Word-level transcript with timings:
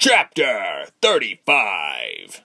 Chapter 0.00 0.86
35 1.02 2.44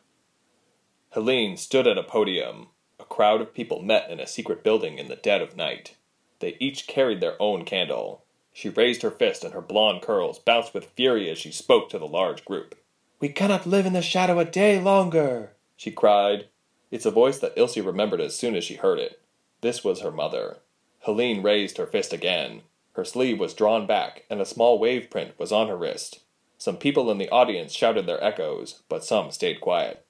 Helene 1.11 1.55
stood 1.55 1.85
at 1.85 1.99
a 1.99 2.03
podium. 2.03 2.69
A 2.99 3.05
crowd 3.05 3.41
of 3.41 3.53
people 3.53 3.83
met 3.83 4.09
in 4.09 4.19
a 4.19 4.25
secret 4.25 4.63
building 4.63 4.97
in 4.97 5.07
the 5.07 5.17
dead 5.17 5.39
of 5.39 5.55
night. 5.55 5.95
They 6.39 6.57
each 6.59 6.87
carried 6.87 7.21
their 7.21 7.39
own 7.39 7.63
candle. 7.63 8.25
She 8.53 8.69
raised 8.69 9.03
her 9.03 9.11
fist 9.11 9.43
and 9.43 9.53
her 9.53 9.61
blonde 9.61 10.01
curls 10.01 10.39
bounced 10.39 10.73
with 10.73 10.93
fury 10.95 11.29
as 11.29 11.37
she 11.37 11.51
spoke 11.51 11.91
to 11.91 11.99
the 11.99 12.07
large 12.07 12.43
group. 12.43 12.73
We 13.19 13.29
cannot 13.29 13.67
live 13.67 13.85
in 13.85 13.93
the 13.93 14.01
shadow 14.01 14.39
a 14.39 14.45
day 14.45 14.81
longer, 14.81 15.51
she 15.77 15.91
cried. 15.91 16.47
It's 16.89 17.05
a 17.05 17.11
voice 17.11 17.37
that 17.37 17.53
Ilse 17.55 17.77
remembered 17.77 18.19
as 18.19 18.35
soon 18.35 18.55
as 18.55 18.63
she 18.63 18.77
heard 18.77 18.97
it. 18.97 19.21
This 19.61 19.83
was 19.83 20.01
her 20.01 20.11
mother. 20.11 20.57
Helene 21.01 21.43
raised 21.43 21.77
her 21.77 21.85
fist 21.85 22.13
again. 22.13 22.63
Her 22.93 23.05
sleeve 23.05 23.39
was 23.39 23.53
drawn 23.53 23.85
back, 23.85 24.23
and 24.27 24.41
a 24.41 24.45
small 24.45 24.79
wave 24.79 25.11
print 25.11 25.37
was 25.37 25.51
on 25.51 25.67
her 25.67 25.77
wrist. 25.77 26.22
Some 26.63 26.77
people 26.77 27.11
in 27.11 27.17
the 27.17 27.29
audience 27.29 27.73
shouted 27.73 28.05
their 28.05 28.23
echoes, 28.23 28.83
but 28.87 29.03
some 29.03 29.31
stayed 29.31 29.59
quiet. 29.59 30.05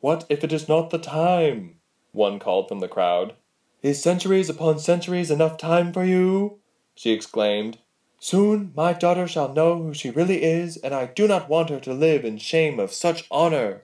What 0.00 0.24
if 0.30 0.42
it 0.42 0.50
is 0.50 0.66
not 0.66 0.88
the 0.88 0.96
time? 0.98 1.76
One 2.12 2.38
called 2.38 2.68
from 2.68 2.80
the 2.80 2.88
crowd. 2.88 3.34
Is 3.82 4.02
centuries 4.02 4.48
upon 4.48 4.78
centuries 4.78 5.30
enough 5.30 5.58
time 5.58 5.92
for 5.92 6.02
you? 6.02 6.58
she 6.94 7.10
exclaimed. 7.10 7.80
Soon 8.18 8.72
my 8.74 8.94
daughter 8.94 9.28
shall 9.28 9.52
know 9.52 9.76
who 9.76 9.92
she 9.92 10.08
really 10.08 10.42
is, 10.42 10.78
and 10.78 10.94
I 10.94 11.04
do 11.04 11.28
not 11.28 11.50
want 11.50 11.68
her 11.68 11.80
to 11.80 11.92
live 11.92 12.24
in 12.24 12.38
shame 12.38 12.80
of 12.80 12.94
such 12.94 13.26
honor. 13.30 13.82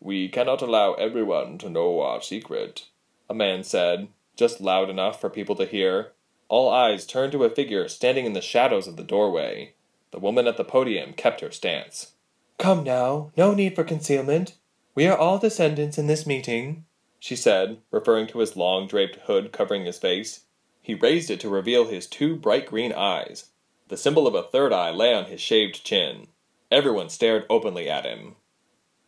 We 0.00 0.28
cannot 0.28 0.60
allow 0.60 0.94
everyone 0.94 1.58
to 1.58 1.70
know 1.70 2.00
our 2.00 2.20
secret, 2.20 2.88
a 3.30 3.34
man 3.34 3.62
said, 3.62 4.08
just 4.34 4.60
loud 4.60 4.90
enough 4.90 5.20
for 5.20 5.30
people 5.30 5.54
to 5.54 5.66
hear. 5.66 6.14
All 6.48 6.68
eyes 6.68 7.06
turned 7.06 7.30
to 7.30 7.44
a 7.44 7.48
figure 7.48 7.86
standing 7.86 8.26
in 8.26 8.32
the 8.32 8.40
shadows 8.40 8.88
of 8.88 8.96
the 8.96 9.04
doorway. 9.04 9.74
The 10.14 10.20
woman 10.20 10.46
at 10.46 10.56
the 10.56 10.62
podium 10.62 11.12
kept 11.12 11.40
her 11.40 11.50
stance. 11.50 12.12
Come 12.56 12.84
now, 12.84 13.32
no 13.36 13.52
need 13.52 13.74
for 13.74 13.82
concealment. 13.82 14.54
We 14.94 15.08
are 15.08 15.18
all 15.18 15.38
descendants 15.38 15.98
in 15.98 16.06
this 16.06 16.24
meeting, 16.24 16.84
she 17.18 17.34
said, 17.34 17.78
referring 17.90 18.28
to 18.28 18.38
his 18.38 18.56
long 18.56 18.86
draped 18.86 19.16
hood 19.26 19.50
covering 19.50 19.84
his 19.84 19.98
face. 19.98 20.44
He 20.80 20.94
raised 20.94 21.32
it 21.32 21.40
to 21.40 21.48
reveal 21.48 21.86
his 21.86 22.06
two 22.06 22.36
bright 22.36 22.66
green 22.66 22.92
eyes. 22.92 23.46
The 23.88 23.96
symbol 23.96 24.28
of 24.28 24.36
a 24.36 24.44
third 24.44 24.72
eye 24.72 24.92
lay 24.92 25.12
on 25.12 25.24
his 25.24 25.40
shaved 25.40 25.82
chin. 25.84 26.28
Everyone 26.70 27.08
stared 27.08 27.44
openly 27.50 27.90
at 27.90 28.06
him. 28.06 28.36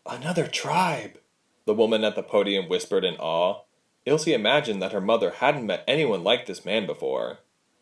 Another 0.04 0.48
tribe, 0.48 1.20
the 1.66 1.74
woman 1.74 2.02
at 2.02 2.16
the 2.16 2.24
podium 2.24 2.68
whispered 2.68 3.04
in 3.04 3.14
awe. 3.18 3.62
Ilse 4.06 4.26
imagined 4.26 4.82
that 4.82 4.92
her 4.92 5.00
mother 5.00 5.30
hadn't 5.30 5.66
met 5.66 5.84
anyone 5.86 6.24
like 6.24 6.46
this 6.46 6.64
man 6.64 6.84
before. 6.84 7.38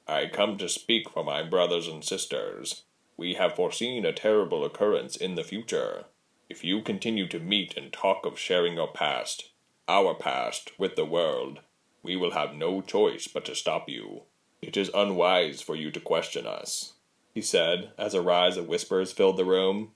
I 0.07 0.27
come 0.27 0.59
to 0.59 0.69
speak 0.69 1.09
for 1.09 1.25
my 1.25 1.43
brothers 1.43 1.89
and 1.89 2.05
sisters. 2.05 2.85
We 3.17 3.35
have 3.35 3.55
foreseen 3.55 4.05
a 4.05 4.13
terrible 4.13 4.65
occurrence 4.65 5.17
in 5.17 5.35
the 5.35 5.45
future. 5.45 6.05
If 6.49 6.65
you 6.65 6.83
continue 6.83 7.29
to 7.29 7.39
meet 7.39 7.77
and 7.77 7.93
talk 7.93 8.27
of 8.27 8.39
sharing 8.39 8.75
your 8.75 8.89
past, 8.89 9.51
our 9.89 10.15
past, 10.15 10.73
with 10.79 10.97
the 10.97 11.05
world, 11.05 11.61
we 12.03 12.17
will 12.17 12.33
have 12.33 12.55
no 12.55 12.81
choice 12.81 13.29
but 13.29 13.45
to 13.47 13.55
stop 13.55 13.89
you. 13.89 14.23
It 14.61 14.77
is 14.77 14.91
unwise 14.95 15.61
for 15.61 15.77
you 15.77 15.91
to 15.91 16.01
question 16.01 16.47
us, 16.47 16.95
he 17.33 17.41
said, 17.41 17.93
as 17.99 18.15
a 18.15 18.23
rise 18.23 18.57
of 18.57 18.69
whispers 18.69 19.13
filled 19.13 19.37
the 19.37 19.45
room. 19.45 19.93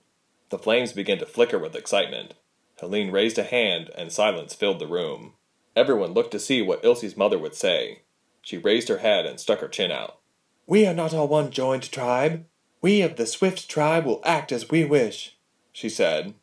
The 0.49 0.59
flames 0.59 0.93
began 0.93 1.17
to 1.19 1.25
flicker 1.25 1.59
with 1.59 1.75
excitement. 1.75 2.35
Helene 2.79 3.11
raised 3.11 3.37
a 3.37 3.43
hand, 3.43 3.89
and 3.95 4.11
silence 4.11 4.53
filled 4.53 4.79
the 4.79 4.87
room. 4.87 5.33
Everyone 5.75 6.13
looked 6.13 6.31
to 6.31 6.39
see 6.39 6.61
what 6.61 6.83
Ilse's 6.83 7.17
mother 7.17 7.37
would 7.37 7.55
say. 7.55 8.01
She 8.41 8.57
raised 8.57 8.89
her 8.89 8.99
head 8.99 9.25
and 9.25 9.39
stuck 9.39 9.59
her 9.59 9.67
chin 9.67 9.91
out. 9.91 10.19
We 10.65 10.85
are 10.85 10.93
not 10.93 11.13
all 11.13 11.27
one 11.27 11.51
joined 11.51 11.91
tribe. 11.91 12.45
We 12.81 13.01
of 13.01 13.17
the 13.17 13.25
Swift 13.25 13.69
tribe 13.69 14.05
will 14.05 14.21
act 14.23 14.53
as 14.53 14.69
we 14.69 14.85
wish, 14.85 15.35
she 15.73 15.89
said. 15.89 16.33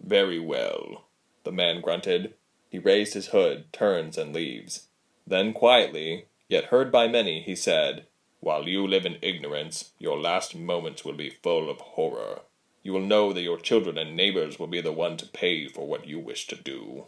Very 0.00 0.40
well, 0.40 1.06
the 1.44 1.52
man 1.52 1.80
grunted. 1.80 2.34
He 2.68 2.80
raised 2.80 3.14
his 3.14 3.28
hood, 3.28 3.72
turns, 3.72 4.18
and 4.18 4.34
leaves. 4.34 4.88
Then 5.24 5.52
quietly, 5.52 6.26
yet 6.48 6.66
heard 6.66 6.90
by 6.90 7.06
many, 7.06 7.40
he 7.40 7.54
said, 7.54 8.06
While 8.40 8.68
you 8.68 8.86
live 8.86 9.06
in 9.06 9.18
ignorance, 9.22 9.92
your 9.98 10.18
last 10.18 10.56
moments 10.56 11.04
will 11.04 11.14
be 11.14 11.30
full 11.30 11.70
of 11.70 11.80
horror. 11.80 12.40
You 12.82 12.92
will 12.92 13.00
know 13.00 13.32
that 13.32 13.42
your 13.42 13.58
children 13.58 13.96
and 13.96 14.16
neighbors 14.16 14.58
will 14.58 14.66
be 14.66 14.80
the 14.80 14.92
one 14.92 15.16
to 15.18 15.26
pay 15.26 15.68
for 15.68 15.86
what 15.86 16.08
you 16.08 16.18
wish 16.18 16.48
to 16.48 16.56
do. 16.56 17.06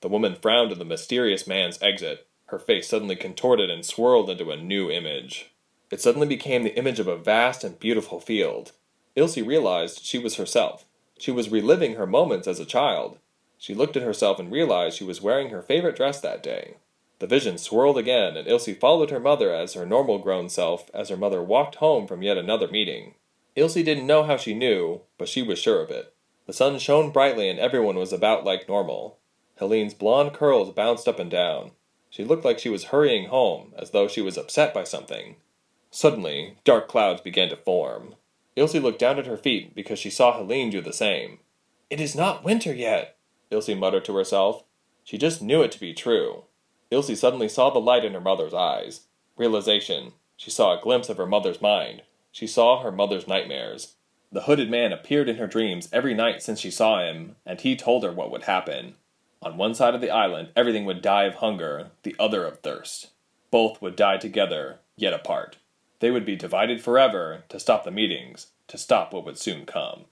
The 0.00 0.08
woman 0.08 0.36
frowned 0.40 0.72
at 0.72 0.78
the 0.78 0.84
mysterious 0.84 1.46
man's 1.46 1.82
exit. 1.82 2.26
Her 2.46 2.58
face 2.58 2.88
suddenly 2.88 3.16
contorted 3.16 3.68
and 3.68 3.84
swirled 3.84 4.30
into 4.30 4.50
a 4.50 4.56
new 4.56 4.90
image. 4.90 5.51
It 5.92 6.00
suddenly 6.00 6.26
became 6.26 6.62
the 6.62 6.74
image 6.74 6.98
of 7.00 7.06
a 7.06 7.18
vast 7.18 7.62
and 7.62 7.78
beautiful 7.78 8.18
field. 8.18 8.72
Ilse 9.14 9.36
realized 9.36 10.02
she 10.02 10.18
was 10.18 10.36
herself. 10.36 10.86
She 11.18 11.30
was 11.30 11.50
reliving 11.50 11.96
her 11.96 12.06
moments 12.06 12.48
as 12.48 12.58
a 12.58 12.64
child. 12.64 13.18
She 13.58 13.74
looked 13.74 13.94
at 13.98 14.02
herself 14.02 14.38
and 14.38 14.50
realized 14.50 14.96
she 14.96 15.04
was 15.04 15.20
wearing 15.20 15.50
her 15.50 15.60
favorite 15.60 15.94
dress 15.94 16.18
that 16.22 16.42
day. 16.42 16.76
The 17.18 17.26
vision 17.26 17.58
swirled 17.58 17.98
again, 17.98 18.38
and 18.38 18.48
Ilse 18.48 18.70
followed 18.80 19.10
her 19.10 19.20
mother 19.20 19.52
as 19.52 19.74
her 19.74 19.84
normal 19.84 20.18
grown 20.18 20.48
self 20.48 20.90
as 20.94 21.10
her 21.10 21.16
mother 21.18 21.42
walked 21.42 21.74
home 21.74 22.06
from 22.06 22.22
yet 22.22 22.38
another 22.38 22.68
meeting. 22.68 23.16
Ilse 23.54 23.74
didn't 23.74 24.06
know 24.06 24.22
how 24.22 24.38
she 24.38 24.54
knew, 24.54 25.02
but 25.18 25.28
she 25.28 25.42
was 25.42 25.58
sure 25.58 25.82
of 25.82 25.90
it. 25.90 26.14
The 26.46 26.54
sun 26.54 26.78
shone 26.78 27.10
brightly 27.10 27.50
and 27.50 27.58
everyone 27.58 27.96
was 27.96 28.14
about 28.14 28.46
like 28.46 28.66
normal. 28.66 29.18
Helene's 29.56 29.92
blonde 29.92 30.32
curls 30.32 30.72
bounced 30.72 31.06
up 31.06 31.18
and 31.18 31.30
down. 31.30 31.72
She 32.08 32.24
looked 32.24 32.46
like 32.46 32.58
she 32.58 32.70
was 32.70 32.84
hurrying 32.84 33.28
home, 33.28 33.74
as 33.76 33.90
though 33.90 34.08
she 34.08 34.22
was 34.22 34.38
upset 34.38 34.72
by 34.72 34.84
something. 34.84 35.36
Suddenly, 35.94 36.56
dark 36.64 36.88
clouds 36.88 37.20
began 37.20 37.50
to 37.50 37.56
form. 37.56 38.14
Ilse 38.56 38.76
looked 38.76 38.98
down 38.98 39.18
at 39.18 39.26
her 39.26 39.36
feet 39.36 39.74
because 39.74 39.98
she 39.98 40.08
saw 40.08 40.32
Helene 40.32 40.70
do 40.70 40.80
the 40.80 40.92
same. 40.92 41.38
It 41.90 42.00
is 42.00 42.16
not 42.16 42.42
winter 42.42 42.72
yet, 42.72 43.18
Ilse 43.50 43.68
muttered 43.68 44.06
to 44.06 44.16
herself. 44.16 44.64
She 45.04 45.18
just 45.18 45.42
knew 45.42 45.62
it 45.62 45.70
to 45.72 45.80
be 45.80 45.92
true. 45.92 46.44
Ilse 46.90 47.20
suddenly 47.20 47.48
saw 47.48 47.68
the 47.68 47.78
light 47.78 48.06
in 48.06 48.14
her 48.14 48.20
mother's 48.22 48.54
eyes. 48.54 49.02
Realization. 49.36 50.12
She 50.38 50.50
saw 50.50 50.76
a 50.76 50.82
glimpse 50.82 51.10
of 51.10 51.18
her 51.18 51.26
mother's 51.26 51.60
mind. 51.60 52.02
She 52.30 52.46
saw 52.46 52.82
her 52.82 52.90
mother's 52.90 53.28
nightmares. 53.28 53.96
The 54.32 54.42
hooded 54.42 54.70
man 54.70 54.94
appeared 54.94 55.28
in 55.28 55.36
her 55.36 55.46
dreams 55.46 55.90
every 55.92 56.14
night 56.14 56.42
since 56.42 56.58
she 56.58 56.70
saw 56.70 57.00
him, 57.00 57.36
and 57.44 57.60
he 57.60 57.76
told 57.76 58.02
her 58.02 58.12
what 58.12 58.30
would 58.30 58.44
happen. 58.44 58.94
On 59.42 59.58
one 59.58 59.74
side 59.74 59.94
of 59.94 60.00
the 60.00 60.10
island, 60.10 60.48
everything 60.56 60.86
would 60.86 61.02
die 61.02 61.24
of 61.24 61.34
hunger, 61.34 61.90
the 62.02 62.16
other 62.18 62.46
of 62.46 62.60
thirst. 62.60 63.10
Both 63.50 63.82
would 63.82 63.94
die 63.94 64.16
together, 64.16 64.78
yet 64.96 65.12
apart. 65.12 65.58
They 66.02 66.10
would 66.10 66.24
be 66.26 66.34
divided 66.34 66.82
forever 66.82 67.44
to 67.48 67.60
stop 67.60 67.84
the 67.84 67.92
meetings, 67.92 68.48
to 68.66 68.76
stop 68.76 69.12
what 69.12 69.24
would 69.24 69.38
soon 69.38 69.64
come. 69.64 70.06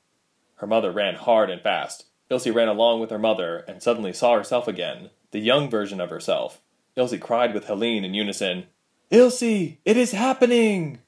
Her 0.59 0.67
mother 0.69 0.93
ran 0.93 1.17
hard 1.17 1.51
and 1.51 1.61
fast. 1.61 2.07
Ilse 2.31 2.47
ran 2.47 2.69
along 2.69 3.01
with 3.01 3.11
her 3.11 3.19
mother 3.19 3.65
and 3.67 3.83
suddenly 3.83 4.13
saw 4.13 4.37
herself 4.37 4.69
again, 4.69 5.11
the 5.33 5.41
young 5.41 5.69
version 5.69 6.01
of 6.01 6.09
herself. 6.09 6.61
Ilse 6.95 7.17
cried 7.19 7.53
with 7.53 7.65
Helene 7.65 8.05
in 8.05 8.15
unison, 8.15 8.67
Ilse, 9.11 9.43
it 9.43 9.97
is 9.97 10.13
happening! 10.13 11.01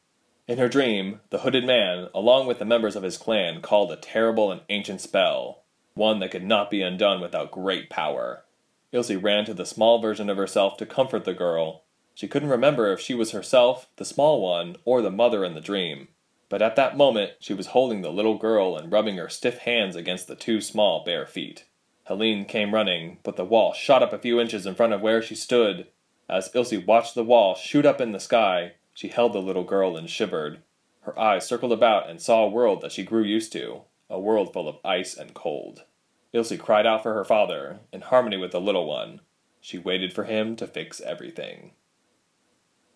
In 0.48 0.58
her 0.58 0.68
dream, 0.68 1.20
the 1.30 1.38
hooded 1.38 1.64
man, 1.64 2.08
along 2.12 2.48
with 2.48 2.58
the 2.58 2.64
members 2.64 2.96
of 2.96 3.04
his 3.04 3.16
clan, 3.16 3.60
called 3.62 3.92
a 3.92 3.96
terrible 3.96 4.50
and 4.50 4.62
ancient 4.68 5.00
spell, 5.00 5.62
one 5.94 6.18
that 6.18 6.32
could 6.32 6.44
not 6.44 6.70
be 6.70 6.82
undone 6.82 7.20
without 7.20 7.52
great 7.52 7.88
power. 7.88 8.42
Ilse 8.90 9.12
ran 9.12 9.44
to 9.44 9.54
the 9.54 9.64
small 9.64 10.02
version 10.02 10.28
of 10.28 10.36
herself 10.36 10.76
to 10.78 10.86
comfort 10.86 11.24
the 11.24 11.34
girl, 11.34 11.84
she 12.14 12.28
couldn't 12.28 12.48
remember 12.48 12.92
if 12.92 13.00
she 13.00 13.14
was 13.14 13.30
herself, 13.30 13.88
the 13.96 14.04
small 14.04 14.40
one, 14.42 14.76
or 14.84 15.02
the 15.02 15.10
mother 15.10 15.44
in 15.44 15.54
the 15.54 15.60
dream. 15.60 16.08
But 16.48 16.60
at 16.62 16.76
that 16.76 16.96
moment 16.96 17.32
she 17.40 17.54
was 17.54 17.68
holding 17.68 18.02
the 18.02 18.12
little 18.12 18.36
girl 18.36 18.76
and 18.76 18.92
rubbing 18.92 19.16
her 19.16 19.28
stiff 19.28 19.58
hands 19.58 19.96
against 19.96 20.28
the 20.28 20.36
two 20.36 20.60
small 20.60 21.02
bare 21.04 21.26
feet. 21.26 21.64
Helene 22.04 22.44
came 22.44 22.74
running, 22.74 23.18
but 23.22 23.36
the 23.36 23.44
wall 23.44 23.72
shot 23.72 24.02
up 24.02 24.12
a 24.12 24.18
few 24.18 24.40
inches 24.40 24.66
in 24.66 24.74
front 24.74 24.92
of 24.92 25.00
where 25.00 25.22
she 25.22 25.34
stood. 25.34 25.86
As 26.28 26.50
Ilse 26.54 26.74
watched 26.86 27.14
the 27.14 27.24
wall 27.24 27.54
shoot 27.54 27.86
up 27.86 28.00
in 28.00 28.12
the 28.12 28.20
sky, 28.20 28.72
she 28.92 29.08
held 29.08 29.32
the 29.32 29.40
little 29.40 29.64
girl 29.64 29.96
and 29.96 30.10
shivered. 30.10 30.62
Her 31.02 31.18
eyes 31.18 31.46
circled 31.46 31.72
about 31.72 32.10
and 32.10 32.20
saw 32.20 32.44
a 32.44 32.50
world 32.50 32.80
that 32.82 32.92
she 32.92 33.02
grew 33.02 33.22
used 33.22 33.52
to, 33.52 33.82
a 34.10 34.20
world 34.20 34.52
full 34.52 34.68
of 34.68 34.78
ice 34.84 35.16
and 35.16 35.32
cold. 35.32 35.84
Ilse 36.32 36.56
cried 36.58 36.86
out 36.86 37.02
for 37.02 37.14
her 37.14 37.24
father, 37.24 37.80
in 37.92 38.02
harmony 38.02 38.36
with 38.36 38.52
the 38.52 38.60
little 38.60 38.86
one. 38.86 39.20
She 39.60 39.78
waited 39.78 40.12
for 40.12 40.24
him 40.24 40.56
to 40.56 40.66
fix 40.66 41.00
everything. 41.00 41.72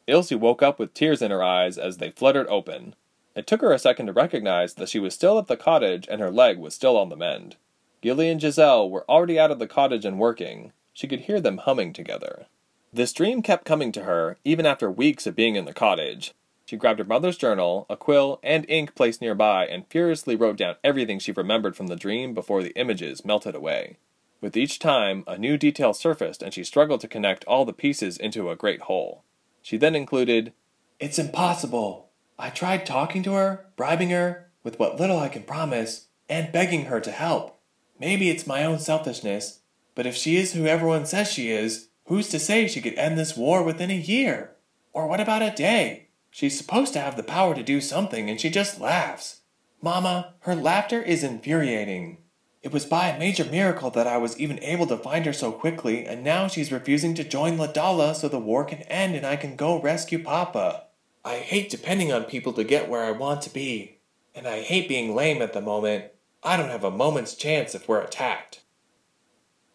Ilse 0.07 0.33
woke 0.33 0.63
up 0.63 0.79
with 0.79 0.95
tears 0.95 1.21
in 1.21 1.31
her 1.31 1.43
eyes 1.43 1.79
as 1.79 1.97
they 1.97 2.11
fluttered 2.11 2.47
open. 2.49 2.95
It 3.35 3.47
took 3.47 3.61
her 3.61 3.73
a 3.73 3.79
second 3.79 4.07
to 4.07 4.13
recognize 4.13 4.75
that 4.75 4.89
she 4.89 4.99
was 4.99 5.15
still 5.15 5.39
at 5.39 5.47
the 5.47 5.57
cottage 5.57 6.07
and 6.11 6.21
her 6.21 6.31
leg 6.31 6.59
was 6.59 6.75
still 6.75 6.97
on 6.97 7.09
the 7.09 7.17
mend. 7.17 7.57
Gilly 8.01 8.31
and 8.31 8.41
Giselle 8.41 8.89
were 8.89 9.05
already 9.09 9.39
out 9.39 9.51
of 9.51 9.59
the 9.59 9.67
cottage 9.67 10.05
and 10.05 10.19
working. 10.19 10.73
She 10.93 11.09
could 11.09 11.21
hear 11.21 11.41
them 11.41 11.59
humming 11.59 11.93
together. 11.93 12.47
This 12.93 13.13
dream 13.13 13.43
kept 13.43 13.67
coming 13.67 13.93
to 13.93 14.05
her, 14.05 14.39
even 14.45 14.65
after 14.65 14.91
weeks 14.91 15.27
of 15.27 15.37
being 15.37 15.57
in 15.57 15.67
the 15.67 15.75
cottage. 15.75 16.33
She 16.65 16.77
grabbed 16.77 16.99
her 16.99 17.05
mother's 17.05 17.37
journal, 17.37 17.85
a 17.91 17.97
quill, 17.97 18.41
and 18.43 18.65
ink 18.69 18.95
placed 18.95 19.21
nearby, 19.21 19.67
and 19.67 19.87
furiously 19.89 20.35
wrote 20.35 20.57
down 20.57 20.77
everything 20.83 21.19
she 21.19 21.33
remembered 21.33 21.77
from 21.77 21.89
the 21.89 21.97
dream 21.97 22.33
before 22.33 22.63
the 22.63 22.75
images 22.75 23.25
melted 23.25 23.55
away. 23.55 23.99
With 24.41 24.57
each 24.57 24.79
time, 24.79 25.25
a 25.27 25.37
new 25.37 25.59
detail 25.59 25.93
surfaced, 25.93 26.43
and 26.43 26.55
she 26.55 26.65
struggled 26.65 27.03
to 27.03 27.09
connect 27.09 27.45
all 27.45 27.65
the 27.65 27.73
pieces 27.73 28.17
into 28.17 28.51
a 28.51 28.57
great 28.57 28.83
whole. 28.83 29.25
She 29.67 29.79
then 29.79 29.97
included, 29.97 30.53
It's 31.01 31.19
impossible. 31.19 32.11
I 32.39 32.51
tried 32.51 32.87
talking 32.87 33.25
to 33.25 33.33
her, 33.33 33.67
bribing 33.75 34.11
her, 34.11 34.53
with 34.63 34.79
what 34.79 35.01
little 35.01 35.19
I 35.19 35.29
can 35.29 35.43
promise, 35.43 36.07
and 36.29 36.53
begging 36.53 36.85
her 36.85 37.01
to 37.01 37.11
help. 37.11 37.59
Maybe 37.99 38.31
it's 38.31 38.47
my 38.47 38.63
own 38.63 38.79
selfishness, 38.79 39.63
but 39.97 40.07
if 40.07 40.15
she 40.15 40.37
is 40.37 40.53
who 40.53 40.67
everyone 40.67 41.05
says 41.05 41.33
she 41.33 41.51
is, 41.51 41.89
who's 42.05 42.29
to 42.29 42.39
say 42.39 42.69
she 42.69 42.81
could 42.81 42.95
end 42.95 43.19
this 43.19 43.37
war 43.37 43.65
within 43.65 43.91
a 43.91 43.95
year? 43.95 44.55
Or 44.93 45.09
what 45.09 45.19
about 45.19 45.43
a 45.43 45.51
day? 45.51 46.11
She's 46.31 46.57
supposed 46.57 46.93
to 46.93 47.01
have 47.01 47.17
the 47.17 47.25
power 47.25 47.53
to 47.53 47.65
do 47.65 47.81
something 47.81 48.31
and 48.31 48.41
she 48.41 48.51
just 48.51 48.81
laughs. 48.81 49.41
Mama, 49.83 50.35
her 50.43 50.55
laughter 50.55 51.03
is 51.03 51.25
infuriating. 51.25 52.19
It 52.67 52.73
was 52.73 52.85
by 52.85 53.11
a 53.11 53.19
major 53.21 53.45
miracle 53.45 53.91
that 53.91 54.09
I 54.09 54.17
was 54.17 54.37
even 54.41 54.61
able 54.61 54.89
to 54.89 54.97
find 54.97 55.25
her 55.25 55.33
so 55.33 55.53
quickly, 55.53 56.05
and 56.05 56.25
now 56.25 56.49
she's 56.49 56.73
refusing 56.73 57.15
to 57.15 57.23
join 57.23 57.59
Ladala 57.59 58.13
so 58.13 58.27
the 58.27 58.41
war 58.41 58.65
can 58.65 58.83
end 58.89 59.15
and 59.15 59.25
I 59.25 59.37
can 59.37 59.55
go 59.55 59.81
rescue 59.81 60.21
Papa. 60.21 60.87
I 61.25 61.37
hate 61.37 61.71
depending 61.71 62.13
on 62.13 62.25
people 62.25 62.53
to 62.55 62.65
get 62.65 62.89
where 62.89 63.05
I 63.05 63.13
want 63.13 63.43
to 63.43 63.51
be, 63.51 64.01
and 64.35 64.49
I 64.49 64.63
hate 64.63 64.89
being 64.89 65.15
lame 65.15 65.43
at 65.43 65.53
the 65.53 65.61
moment. 65.61 66.07
I 66.43 66.57
don't 66.57 66.71
have 66.71 66.83
a 66.83 66.91
moment's 66.91 67.37
chance 67.37 67.73
if 67.77 67.87
we're 67.87 68.01
attacked. 68.01 68.65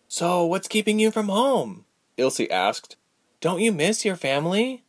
So, 0.09 0.45
what's 0.45 0.67
keeping 0.67 0.99
you 0.99 1.11
from 1.11 1.29
home? 1.29 1.85
Ilse 2.17 2.41
asked. 2.51 2.97
Don't 3.39 3.61
you 3.61 3.71
miss 3.71 4.03
your 4.03 4.17
family? 4.17 4.83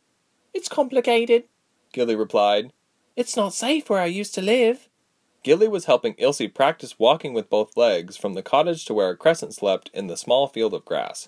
It's 0.53 0.67
complicated, 0.67 1.45
Gilly 1.93 2.17
replied. 2.17 2.73
It's 3.15 3.37
not 3.37 3.53
safe 3.53 3.89
where 3.89 4.01
I 4.01 4.07
used 4.07 4.35
to 4.35 4.41
live. 4.41 4.89
Gilly 5.43 5.67
was 5.67 5.85
helping 5.85 6.15
Ilse 6.17 6.47
practice 6.53 6.97
walking 6.97 7.33
with 7.33 7.49
both 7.49 7.75
legs 7.75 8.15
from 8.15 8.33
the 8.33 8.41
cottage 8.41 8.85
to 8.85 8.93
where 8.93 9.15
Crescent 9.15 9.53
slept 9.53 9.91
in 9.93 10.07
the 10.07 10.15
small 10.15 10.47
field 10.47 10.73
of 10.73 10.85
grass. 10.85 11.27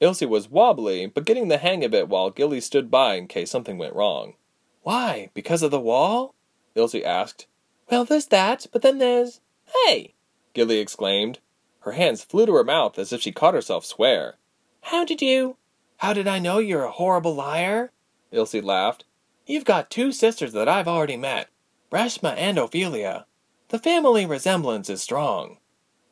Ilse 0.00 0.22
was 0.22 0.48
wobbly, 0.48 1.06
but 1.06 1.26
getting 1.26 1.48
the 1.48 1.58
hang 1.58 1.84
of 1.84 1.92
it 1.92 2.08
while 2.08 2.30
Gilly 2.30 2.60
stood 2.60 2.90
by 2.90 3.14
in 3.14 3.28
case 3.28 3.50
something 3.50 3.76
went 3.76 3.94
wrong. 3.94 4.34
Why? 4.82 5.30
Because 5.34 5.62
of 5.62 5.70
the 5.70 5.78
wall? 5.78 6.34
Ilse 6.74 6.96
asked. 7.04 7.46
Well, 7.90 8.06
there's 8.06 8.26
that, 8.26 8.66
but 8.72 8.80
then 8.80 8.96
there's. 8.98 9.40
Hey! 9.86 10.14
Gilly 10.54 10.78
exclaimed. 10.78 11.38
Her 11.80 11.92
hands 11.92 12.24
flew 12.24 12.46
to 12.46 12.54
her 12.54 12.64
mouth 12.64 12.98
as 12.98 13.12
if 13.12 13.20
she 13.20 13.32
caught 13.32 13.54
herself 13.54 13.84
swear. 13.84 14.36
How 14.80 15.04
did 15.04 15.20
you? 15.20 15.56
How 15.98 16.12
did 16.12 16.26
I 16.26 16.38
know 16.38 16.58
you're 16.58 16.84
a 16.84 16.90
horrible 16.90 17.34
liar? 17.34 17.92
Ilse 18.32 18.54
laughed. 18.54 19.04
You've 19.46 19.64
got 19.64 19.90
two 19.90 20.10
sisters 20.10 20.52
that 20.54 20.68
I've 20.68 20.88
already 20.88 21.16
met 21.16 21.48
Reshma 21.92 22.34
and 22.36 22.58
Ophelia. 22.58 23.26
The 23.72 23.78
family 23.78 24.26
resemblance 24.26 24.90
is 24.90 25.00
strong. 25.00 25.56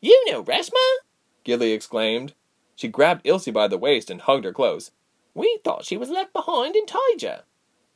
You 0.01 0.19
know 0.25 0.43
Reshma? 0.43 0.79
Gilly 1.45 1.73
exclaimed. 1.73 2.33
She 2.75 2.89
grabbed 2.89 3.27
Ilse 3.27 3.49
by 3.49 3.69
the 3.69 3.77
waist 3.77 4.11
and 4.11 4.23
hugged 4.23 4.47
her 4.47 4.53
close. 4.55 4.93
We 5.35 5.61
thought 5.63 5.85
she 5.85 5.99
was 5.99 6.09
left 6.09 6.33
behind 6.33 6.75
in 6.75 6.87
Taija. 6.87 7.43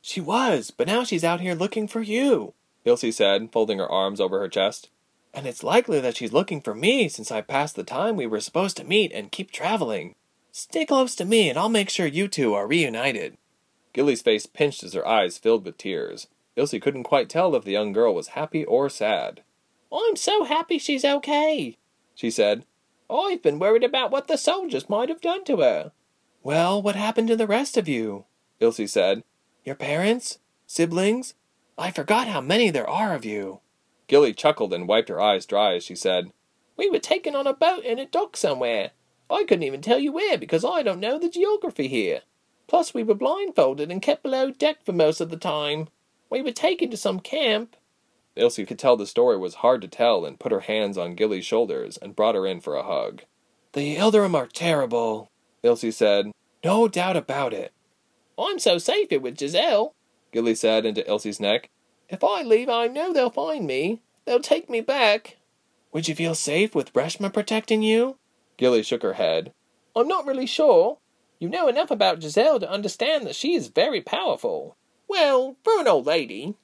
She 0.02 0.20
was, 0.20 0.70
but 0.70 0.87
now 0.87 1.02
she's 1.02 1.25
out 1.25 1.40
here 1.40 1.55
looking 1.55 1.88
for 1.88 2.02
you, 2.02 2.52
Ilse 2.84 3.16
said, 3.16 3.52
folding 3.52 3.78
her 3.78 3.90
arms 3.90 4.20
over 4.20 4.38
her 4.38 4.50
chest. 4.50 4.90
And 5.32 5.46
it's 5.46 5.64
likely 5.64 5.99
that 5.99 6.19
she's 6.19 6.34
looking 6.34 6.60
for 6.60 6.75
me 6.75 7.08
since 7.08 7.32
I 7.32 7.40
passed 7.40 7.75
the 7.75 7.84
time 7.84 8.17
we 8.17 8.26
were 8.26 8.40
supposed 8.40 8.76
to 8.76 8.84
meet 8.84 9.12
and 9.12 9.32
keep 9.32 9.50
traveling. 9.50 10.14
Stay 10.52 10.84
close 10.84 11.17
to 11.17 11.25
me 11.25 11.49
and 11.49 11.58
I'll 11.58 11.70
make 11.70 11.88
sure 11.88 12.06
you 12.06 12.28
two 12.28 12.52
are 12.52 12.67
reunited. 12.67 13.38
Gilly's 13.94 14.20
face 14.20 14.44
pinched 14.44 14.84
as 14.84 14.93
her 14.93 15.08
eyes 15.08 15.38
filled 15.38 15.64
with 15.64 15.78
tears. 15.78 16.26
Ilse 16.55 16.75
couldn't 16.82 17.05
quite 17.05 17.31
tell 17.31 17.56
if 17.56 17.64
the 17.64 17.72
young 17.72 17.94
girl 17.94 18.14
was 18.14 18.28
happy 18.37 18.67
or 18.67 18.90
sad. 18.90 19.40
I'm 19.92 20.16
so 20.16 20.44
happy 20.44 20.78
she's 20.78 21.04
okay, 21.04 21.76
she 22.14 22.31
said. 22.31 22.64
I've 23.10 23.42
been 23.42 23.58
worried 23.58 23.84
about 23.84 24.10
what 24.10 24.28
the 24.28 24.36
soldiers 24.36 24.88
might 24.88 25.08
have 25.08 25.20
done 25.20 25.44
to 25.44 25.58
her. 25.58 25.92
Well, 26.42 26.81
what 26.82 26.96
happened 26.96 27.28
to 27.28 27.36
the 27.36 27.46
rest 27.46 27.76
of 27.76 27.88
you? 27.88 28.25
Ilse 28.60 28.90
said. 28.90 29.22
Your 29.64 29.75
parents? 29.75 30.38
Siblings? 30.66 31.34
I 31.76 31.90
forgot 31.90 32.28
how 32.28 32.40
many 32.40 32.70
there 32.70 32.88
are 32.88 33.14
of 33.14 33.25
you. 33.25 33.60
Gilly 34.06 34.32
chuckled 34.32 34.72
and 34.72 34.86
wiped 34.86 35.08
her 35.08 35.20
eyes 35.20 35.46
dry 35.46 35.75
as 35.75 35.84
she 35.84 35.94
said, 35.94 36.32
We 36.76 36.90
were 36.90 36.98
taken 36.98 37.34
on 37.34 37.46
a 37.46 37.54
boat 37.54 37.84
in 37.84 37.98
a 37.98 38.06
dock 38.06 38.36
somewhere. 38.36 38.90
I 39.31 39.44
couldn't 39.44 39.62
even 39.64 39.81
tell 39.81 39.98
you 39.98 40.12
where 40.12 40.36
because 40.36 40.64
I 40.64 40.82
don't 40.82 41.00
know 41.00 41.19
the 41.19 41.28
geography 41.28 41.88
here. 41.88 42.22
Plus, 42.66 42.94
we 42.94 43.02
were 43.02 43.14
blindfolded 43.14 43.90
and 43.90 44.02
kept 44.02 44.22
below 44.22 44.50
deck 44.50 44.84
for 44.84 44.92
most 44.92 45.20
of 45.20 45.31
the 45.31 45.36
time. 45.36 45.88
We 46.31 46.42
were 46.42 46.52
taken 46.52 46.90
to 46.90 46.96
some 46.96 47.20
camp, 47.20 47.76
Ilse 48.36 48.60
could 48.66 48.78
tell 48.78 48.96
the 48.96 49.06
story 49.06 49.36
was 49.36 49.56
hard 49.56 49.81
to 49.82 49.88
tell 49.88 50.25
and 50.25 50.40
put 50.40 50.52
her 50.52 50.60
hands 50.60 50.98
on 50.98 51.14
Gilly's 51.14 51.46
shoulders 51.46 51.96
and 51.96 52.16
brought 52.16 52.34
her 52.34 52.46
in 52.46 52.60
for 52.60 52.76
a 52.76 52.82
hug. 52.82 53.22
The 53.72 53.96
Ilderim 53.96 54.34
are 54.34 54.46
terrible, 54.46 55.31
Ilse 55.62 55.94
said. 55.94 56.32
No 56.64 56.88
doubt 56.88 57.16
about 57.16 57.52
it. 57.52 57.72
I'm 58.38 58.58
so 58.58 58.78
safe 58.78 59.10
here 59.10 59.20
with 59.20 59.38
Giselle, 59.38 59.94
Gilly 60.32 60.54
said 60.54 60.84
into 60.84 61.06
Ilse's 61.08 61.38
neck. 61.38 61.70
If 62.08 62.25
I 62.25 62.42
leave, 62.42 62.69
I 62.69 62.88
know 62.88 63.12
they'll 63.12 63.31
find 63.31 63.66
me. 63.66 64.02
They'll 64.25 64.40
take 64.40 64.69
me 64.69 64.81
back. 64.81 65.36
Would 65.92 66.08
you 66.08 66.14
feel 66.14 66.34
safe 66.34 66.75
with 66.75 66.92
Reshma 66.92 67.32
protecting 67.32 67.82
you? 67.82 68.16
Gilly 68.56 68.82
shook 68.82 69.02
her 69.02 69.12
head. 69.12 69.52
I'm 69.94 70.08
not 70.08 70.26
really 70.26 70.46
sure. 70.46 70.98
You 71.38 71.48
know 71.48 71.69
enough 71.69 71.90
about 71.90 72.20
Giselle 72.20 72.58
to 72.60 72.70
understand 72.70 73.26
that 73.26 73.36
she 73.36 73.54
is 73.54 73.69
very 73.69 74.00
powerful. 74.00 74.76
Well, 75.08 75.56
for 75.62 75.81
an 75.81 75.88
old 75.88 76.06
lady. 76.06 76.54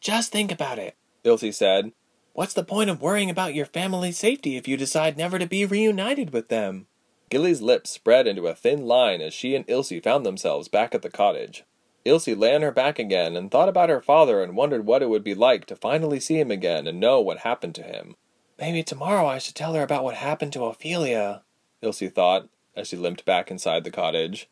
Just 0.00 0.32
think 0.32 0.50
about 0.50 0.78
it. 0.78 0.96
Ilse 1.24 1.56
said. 1.56 1.92
What's 2.32 2.54
the 2.54 2.64
point 2.64 2.90
of 2.90 3.02
worrying 3.02 3.30
about 3.30 3.54
your 3.54 3.66
family's 3.66 4.16
safety 4.16 4.56
if 4.56 4.68
you 4.68 4.76
decide 4.76 5.16
never 5.16 5.38
to 5.38 5.46
be 5.46 5.64
reunited 5.64 6.32
with 6.32 6.48
them? 6.48 6.86
Gilly's 7.28 7.60
lips 7.60 7.90
spread 7.90 8.26
into 8.26 8.46
a 8.46 8.54
thin 8.54 8.86
line 8.86 9.20
as 9.20 9.34
she 9.34 9.54
and 9.54 9.64
Ilse 9.68 9.92
found 10.02 10.24
themselves 10.24 10.68
back 10.68 10.94
at 10.94 11.02
the 11.02 11.10
cottage. 11.10 11.64
Ilse 12.04 12.28
lay 12.28 12.54
on 12.54 12.62
her 12.62 12.72
back 12.72 12.98
again 12.98 13.36
and 13.36 13.50
thought 13.50 13.68
about 13.68 13.90
her 13.90 14.00
father 14.00 14.42
and 14.42 14.56
wondered 14.56 14.86
what 14.86 15.02
it 15.02 15.08
would 15.10 15.22
be 15.22 15.34
like 15.34 15.66
to 15.66 15.76
finally 15.76 16.18
see 16.18 16.40
him 16.40 16.50
again 16.50 16.86
and 16.86 16.98
know 16.98 17.20
what 17.20 17.38
happened 17.38 17.74
to 17.74 17.82
him. 17.82 18.16
Maybe 18.58 18.82
tomorrow 18.82 19.26
I 19.26 19.38
should 19.38 19.54
tell 19.54 19.74
her 19.74 19.82
about 19.82 20.04
what 20.04 20.14
happened 20.14 20.52
to 20.54 20.64
Ophelia, 20.64 21.42
Ilse 21.82 22.10
thought 22.14 22.48
as 22.74 22.88
she 22.88 22.96
limped 22.96 23.24
back 23.24 23.50
inside 23.50 23.84
the 23.84 23.90
cottage. 23.90 24.48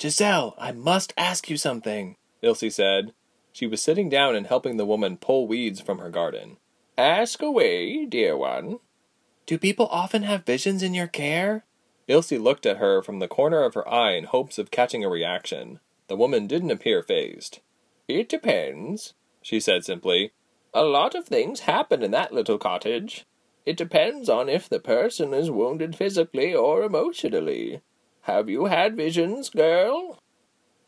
Giselle, 0.00 0.54
I 0.58 0.72
must 0.72 1.12
ask 1.16 1.48
you 1.48 1.56
something, 1.56 2.16
Ilse 2.42 2.74
said, 2.74 3.12
she 3.54 3.68
was 3.68 3.80
sitting 3.80 4.08
down 4.08 4.34
and 4.34 4.48
helping 4.48 4.76
the 4.76 4.84
woman 4.84 5.16
pull 5.16 5.46
weeds 5.46 5.80
from 5.80 5.98
her 5.98 6.10
garden. 6.10 6.56
Ask 6.98 7.40
away, 7.40 8.04
dear 8.04 8.36
one. 8.36 8.80
Do 9.46 9.58
people 9.58 9.86
often 9.86 10.24
have 10.24 10.44
visions 10.44 10.82
in 10.82 10.92
your 10.92 11.06
care? 11.06 11.64
Ilse 12.08 12.32
looked 12.32 12.66
at 12.66 12.78
her 12.78 13.00
from 13.00 13.20
the 13.20 13.28
corner 13.28 13.62
of 13.62 13.74
her 13.74 13.88
eye 13.88 14.16
in 14.16 14.24
hopes 14.24 14.58
of 14.58 14.72
catching 14.72 15.04
a 15.04 15.08
reaction. 15.08 15.78
The 16.08 16.16
woman 16.16 16.48
didn't 16.48 16.72
appear 16.72 17.00
phased. 17.00 17.60
It 18.08 18.28
depends, 18.28 19.14
she 19.40 19.60
said 19.60 19.84
simply. 19.84 20.32
A 20.74 20.82
lot 20.82 21.14
of 21.14 21.24
things 21.24 21.60
happen 21.60 22.02
in 22.02 22.10
that 22.10 22.34
little 22.34 22.58
cottage. 22.58 23.24
It 23.64 23.76
depends 23.76 24.28
on 24.28 24.48
if 24.48 24.68
the 24.68 24.80
person 24.80 25.32
is 25.32 25.48
wounded 25.48 25.94
physically 25.94 26.52
or 26.52 26.82
emotionally. 26.82 27.82
Have 28.22 28.48
you 28.48 28.64
had 28.64 28.96
visions, 28.96 29.48
girl? 29.48 30.18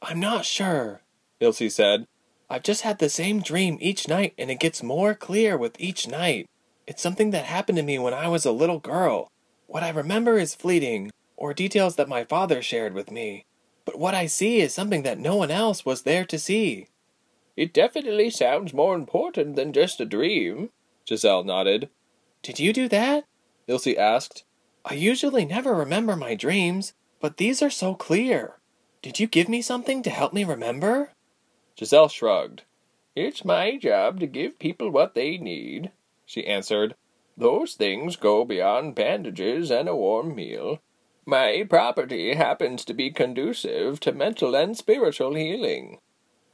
I'm 0.02 0.18
not 0.18 0.44
sure, 0.44 1.02
Ilse 1.38 1.72
said. 1.72 2.06
I've 2.48 2.62
just 2.62 2.82
had 2.82 2.98
the 2.98 3.08
same 3.08 3.40
dream 3.40 3.76
each 3.80 4.08
night, 4.08 4.34
and 4.38 4.50
it 4.50 4.60
gets 4.60 4.82
more 4.82 5.14
clear 5.14 5.56
with 5.56 5.80
each 5.80 6.06
night. 6.06 6.48
It's 6.86 7.02
something 7.02 7.30
that 7.30 7.44
happened 7.44 7.76
to 7.78 7.82
me 7.82 7.98
when 7.98 8.14
I 8.14 8.28
was 8.28 8.46
a 8.46 8.52
little 8.52 8.78
girl. 8.78 9.28
What 9.66 9.82
I 9.82 9.88
remember 9.90 10.38
is 10.38 10.54
fleeting, 10.54 11.10
or 11.36 11.52
details 11.52 11.96
that 11.96 12.08
my 12.08 12.24
father 12.24 12.62
shared 12.62 12.94
with 12.94 13.10
me. 13.10 13.44
But 13.84 13.98
what 13.98 14.14
I 14.14 14.26
see 14.26 14.60
is 14.60 14.72
something 14.72 15.02
that 15.02 15.18
no 15.18 15.36
one 15.36 15.50
else 15.50 15.84
was 15.84 16.02
there 16.02 16.24
to 16.26 16.38
see. 16.38 16.86
It 17.56 17.72
definitely 17.72 18.30
sounds 18.30 18.72
more 18.72 18.94
important 18.94 19.56
than 19.56 19.72
just 19.72 20.00
a 20.00 20.04
dream, 20.04 20.70
Giselle 21.08 21.42
nodded. 21.42 21.88
Did 22.42 22.60
you 22.60 22.72
do 22.72 22.88
that? 22.88 23.24
Ilse 23.66 23.88
asked. 23.98 24.44
I 24.84 24.94
usually 24.94 25.44
never 25.44 25.74
remember 25.74 26.14
my 26.14 26.34
dreams, 26.36 26.92
but 27.20 27.38
these 27.38 27.60
are 27.62 27.70
so 27.70 27.94
clear. 27.94 28.58
Did 29.02 29.18
you 29.18 29.26
give 29.26 29.48
me 29.48 29.62
something 29.62 30.02
to 30.04 30.10
help 30.10 30.32
me 30.32 30.44
remember? 30.44 31.10
Giselle 31.78 32.08
shrugged. 32.08 32.62
It's 33.14 33.44
my 33.44 33.76
job 33.76 34.20
to 34.20 34.26
give 34.26 34.58
people 34.58 34.90
what 34.90 35.14
they 35.14 35.36
need, 35.36 35.90
she 36.24 36.46
answered. 36.46 36.94
Those 37.36 37.74
things 37.74 38.16
go 38.16 38.44
beyond 38.44 38.94
bandages 38.94 39.70
and 39.70 39.88
a 39.88 39.96
warm 39.96 40.34
meal. 40.34 40.80
My 41.26 41.66
property 41.68 42.34
happens 42.34 42.84
to 42.84 42.94
be 42.94 43.10
conducive 43.10 44.00
to 44.00 44.12
mental 44.12 44.54
and 44.54 44.76
spiritual 44.76 45.34
healing. 45.34 45.98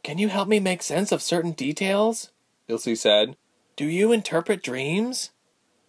Can 0.03 0.19
you 0.19 0.29
help 0.29 0.49
me 0.49 0.59
make 0.59 0.83
sense 0.83 1.13
of 1.13 1.23
certain 1.23 1.53
details? 1.53 2.31
Ilse 2.69 2.99
said. 3.01 3.37
Do 3.77 3.85
you 3.85 4.13
interpret 4.13 4.63
dreams? 4.63 5.31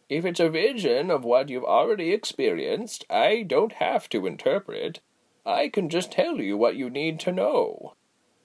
If 0.10 0.25
it's 0.25 0.40
a 0.40 0.50
vision 0.50 1.10
of 1.10 1.24
what 1.24 1.50
you've 1.50 1.63
already 1.63 2.12
experienced, 2.12 3.06
I 3.10 3.44
don't 3.44 3.74
have 3.74 4.08
to 4.10 4.28
interpret. 4.28 5.00
I 5.46 5.70
can 5.70 5.90
just 5.90 6.12
tell 6.12 6.40
you 6.40 6.56
what 6.56 6.75
you 6.75 6.90
need 6.90 7.20
to 7.22 7.32
know. 7.32 7.94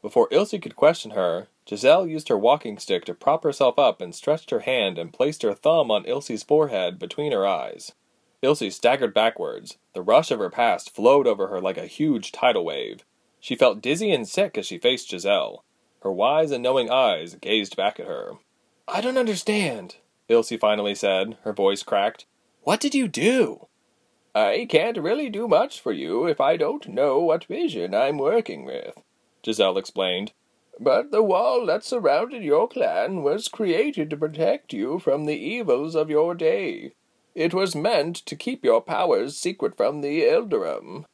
Before 0.00 0.28
Ilse 0.30 0.52
could 0.62 0.76
question 0.76 1.12
her, 1.12 1.48
Giselle 1.68 2.06
used 2.06 2.28
her 2.28 2.38
walking 2.38 2.78
stick 2.78 3.04
to 3.06 3.14
prop 3.14 3.42
herself 3.42 3.78
up 3.78 4.00
and 4.00 4.14
stretched 4.14 4.50
her 4.50 4.60
hand 4.60 4.96
and 4.98 5.12
placed 5.12 5.42
her 5.42 5.54
thumb 5.54 5.90
on 5.90 6.04
Ilse's 6.04 6.42
forehead 6.42 6.98
between 6.98 7.32
her 7.32 7.46
eyes. 7.46 7.92
Ilse 8.40 8.74
staggered 8.74 9.12
backwards. 9.12 9.76
The 9.94 10.02
rush 10.02 10.30
of 10.30 10.38
her 10.38 10.50
past 10.50 10.94
flowed 10.94 11.26
over 11.26 11.48
her 11.48 11.60
like 11.60 11.76
a 11.76 11.86
huge 11.86 12.30
tidal 12.30 12.64
wave. 12.64 13.04
She 13.40 13.56
felt 13.56 13.82
dizzy 13.82 14.12
and 14.12 14.28
sick 14.28 14.56
as 14.56 14.66
she 14.66 14.78
faced 14.78 15.10
Giselle. 15.10 15.64
Her 16.02 16.12
wise 16.12 16.52
and 16.52 16.62
knowing 16.62 16.90
eyes 16.90 17.34
gazed 17.34 17.76
back 17.76 17.98
at 17.98 18.06
her. 18.06 18.34
I 18.86 19.00
don't 19.00 19.18
understand, 19.18 19.96
Ilse 20.28 20.52
finally 20.60 20.94
said, 20.94 21.36
her 21.42 21.52
voice 21.52 21.82
cracked. 21.82 22.26
What 22.62 22.80
did 22.80 22.94
you 22.94 23.08
do? 23.08 23.66
I 24.34 24.66
can't 24.68 24.98
really 24.98 25.28
do 25.28 25.48
much 25.48 25.80
for 25.80 25.90
you 25.90 26.26
if 26.26 26.40
I 26.40 26.56
don't 26.56 26.88
know 26.88 27.18
what 27.18 27.44
vision 27.46 27.94
I'm 27.94 28.18
working 28.18 28.64
with, 28.64 28.94
Giselle 29.44 29.78
explained. 29.78 30.32
But 30.80 31.10
the 31.10 31.22
wall 31.22 31.66
that 31.66 31.84
surrounded 31.84 32.42
your 32.42 32.68
clan 32.68 33.22
was 33.22 33.48
created 33.48 34.10
to 34.10 34.16
protect 34.16 34.72
you 34.72 34.98
from 34.98 35.24
the 35.24 35.36
evils 35.36 35.94
of 35.94 36.10
your 36.10 36.34
day. 36.34 36.92
It 37.34 37.52
was 37.52 37.74
meant 37.74 38.16
to 38.26 38.36
keep 38.36 38.64
your 38.64 38.80
powers 38.80 39.36
secret 39.36 39.76
from 39.76 40.00
the 40.00 40.22
Eldarim. 40.22 41.04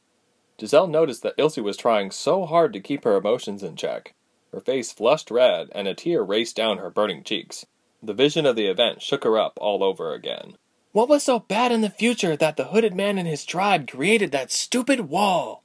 Giselle 0.59 0.87
noticed 0.87 1.23
that 1.23 1.35
Ilse 1.37 1.57
was 1.57 1.77
trying 1.77 2.11
so 2.11 2.45
hard 2.45 2.73
to 2.73 2.79
keep 2.79 3.03
her 3.03 3.17
emotions 3.17 3.63
in 3.63 3.75
check. 3.75 4.13
Her 4.51 4.61
face 4.61 4.93
flushed 4.93 5.29
red, 5.29 5.69
and 5.73 5.87
a 5.87 5.93
tear 5.93 6.23
raced 6.23 6.55
down 6.55 6.77
her 6.77 6.89
burning 6.89 7.23
cheeks. 7.23 7.65
The 8.01 8.13
vision 8.13 8.45
of 8.45 8.55
the 8.55 8.67
event 8.67 9.01
shook 9.01 9.23
her 9.23 9.37
up 9.37 9.57
all 9.59 9.83
over 9.83 10.13
again. 10.13 10.55
What 10.93 11.09
was 11.09 11.23
so 11.23 11.39
bad 11.39 11.73
in 11.73 11.81
the 11.81 11.89
future 11.89 12.37
that 12.37 12.55
the 12.55 12.65
hooded 12.65 12.95
man 12.95 13.17
and 13.17 13.27
his 13.27 13.43
tribe 13.43 13.89
created 13.89 14.31
that 14.31 14.51
stupid 14.51 15.09
wall? 15.09 15.64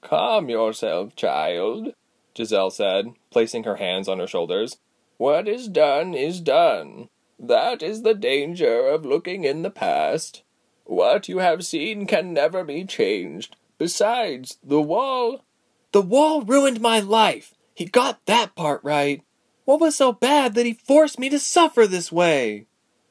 Calm 0.00 0.48
yourself, 0.48 1.16
child, 1.16 1.94
Giselle 2.36 2.70
said, 2.70 3.14
placing 3.30 3.64
her 3.64 3.76
hands 3.76 4.08
on 4.08 4.18
her 4.18 4.26
shoulders. 4.26 4.78
What 5.16 5.48
is 5.48 5.68
done 5.68 6.14
is 6.14 6.40
done. 6.40 7.08
That 7.38 7.82
is 7.82 8.02
the 8.02 8.14
danger 8.14 8.86
of 8.86 9.04
looking 9.04 9.44
in 9.44 9.62
the 9.62 9.70
past. 9.70 10.42
What 10.84 11.28
you 11.28 11.38
have 11.38 11.66
seen 11.66 12.06
can 12.06 12.32
never 12.32 12.64
be 12.64 12.84
changed. 12.84 13.56
Besides, 13.76 14.58
the 14.62 14.80
wall. 14.80 15.44
The 15.92 16.02
wall 16.02 16.42
ruined 16.42 16.80
my 16.80 17.00
life. 17.00 17.54
He 17.74 17.84
got 17.84 18.24
that 18.26 18.54
part 18.54 18.82
right. 18.82 19.22
What 19.64 19.80
was 19.80 19.96
so 19.96 20.12
bad 20.12 20.54
that 20.54 20.66
he 20.66 20.72
forced 20.72 21.18
me 21.18 21.28
to 21.30 21.38
suffer 21.38 21.86
this 21.86 22.10
way? 22.10 22.66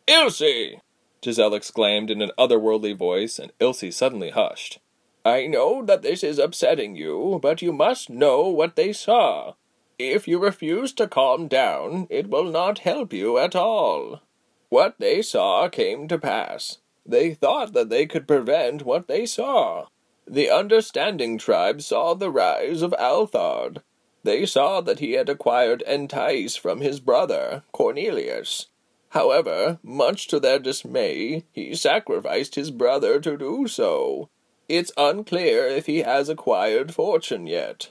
Ilse! 0.07 0.81
Giselle 1.23 1.53
exclaimed 1.53 2.09
in 2.09 2.21
an 2.21 2.31
otherworldly 2.37 2.97
voice, 2.97 3.39
and 3.39 3.51
Ilse 3.59 3.95
suddenly 3.95 4.29
hushed. 4.29 4.79
I 5.27 5.45
know 5.45 5.83
that 5.83 6.03
this 6.03 6.23
is 6.23 6.39
upsetting 6.39 6.95
you, 6.95 7.39
but 7.43 7.61
you 7.61 7.73
must 7.73 8.09
know 8.09 8.47
what 8.47 8.77
they 8.77 8.93
saw. 8.93 9.55
If 9.99 10.25
you 10.25 10.39
refuse 10.39 10.93
to 10.93 11.05
calm 11.05 11.49
down, 11.49 12.07
it 12.09 12.29
will 12.29 12.45
not 12.45 12.79
help 12.79 13.11
you 13.11 13.37
at 13.37 13.53
all. 13.53 14.21
What 14.69 14.95
they 14.99 15.21
saw 15.21 15.67
came 15.67 16.07
to 16.07 16.17
pass. 16.17 16.77
They 17.05 17.33
thought 17.33 17.73
that 17.73 17.89
they 17.89 18.05
could 18.05 18.25
prevent 18.25 18.85
what 18.85 19.09
they 19.09 19.25
saw. 19.25 19.87
The 20.25 20.49
understanding 20.49 21.37
tribe 21.37 21.81
saw 21.81 22.13
the 22.13 22.31
rise 22.31 22.81
of 22.81 22.95
Althard. 22.97 23.79
They 24.23 24.45
saw 24.45 24.79
that 24.79 24.99
he 24.99 25.11
had 25.11 25.27
acquired 25.27 25.81
Entice 25.81 26.55
from 26.55 26.79
his 26.79 27.01
brother, 27.01 27.63
Cornelius. 27.73 28.67
However, 29.09 29.79
much 29.83 30.29
to 30.29 30.39
their 30.39 30.59
dismay, 30.59 31.43
he 31.51 31.75
sacrificed 31.75 32.55
his 32.55 32.71
brother 32.71 33.19
to 33.19 33.35
do 33.35 33.67
so. 33.67 34.29
It's 34.67 34.91
unclear 34.97 35.65
if 35.67 35.85
he 35.85 35.99
has 35.99 36.27
acquired 36.27 36.93
fortune 36.93 37.47
yet. 37.47 37.89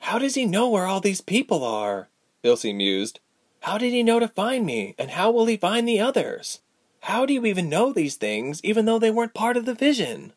How 0.00 0.18
does 0.18 0.34
he 0.34 0.44
know 0.44 0.68
where 0.68 0.86
all 0.86 1.00
these 1.00 1.20
people 1.20 1.64
are? 1.64 2.08
Ilse 2.42 2.64
mused. 2.64 3.20
How 3.60 3.78
did 3.78 3.92
he 3.92 4.02
know 4.02 4.18
to 4.18 4.26
find 4.26 4.66
me, 4.66 4.96
and 4.98 5.12
how 5.12 5.30
will 5.30 5.46
he 5.46 5.56
find 5.56 5.86
the 5.86 6.00
others? 6.00 6.60
How 7.02 7.24
do 7.24 7.32
you 7.32 7.46
even 7.46 7.68
know 7.68 7.92
these 7.92 8.16
things, 8.16 8.60
even 8.64 8.84
though 8.84 8.98
they 8.98 9.10
weren't 9.10 9.34
part 9.34 9.56
of 9.56 9.64
the 9.64 9.74
vision? 9.74 10.32